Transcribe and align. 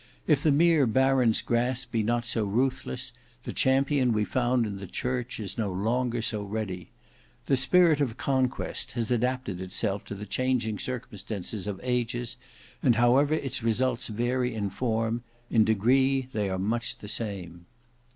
If 0.25 0.41
the 0.41 0.51
mere 0.51 0.87
baron's 0.87 1.43
grasp 1.43 1.91
be 1.91 2.01
not 2.01 2.25
so 2.25 2.43
ruthless, 2.43 3.11
the 3.43 3.53
champion 3.53 4.13
we 4.13 4.25
found 4.25 4.65
in 4.65 4.77
the 4.77 4.87
church 4.87 5.39
is 5.39 5.59
no 5.59 5.71
longer 5.71 6.23
so 6.23 6.41
ready. 6.41 6.89
The 7.45 7.55
spirit 7.55 8.01
of 8.01 8.17
Conquest 8.17 8.93
has 8.93 9.11
adapted 9.11 9.61
itself 9.61 10.03
to 10.05 10.15
the 10.15 10.25
changing 10.25 10.79
circumstances 10.79 11.67
of 11.67 11.79
ages, 11.83 12.37
and 12.81 12.95
however 12.95 13.35
its 13.35 13.61
results 13.61 14.07
vary 14.07 14.55
in 14.55 14.71
form, 14.71 15.21
in 15.51 15.63
degree 15.63 16.27
they 16.33 16.49
are 16.49 16.57
much 16.57 16.97
the 16.97 17.07
same." 17.07 17.67